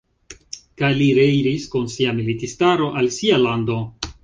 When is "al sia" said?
3.03-3.41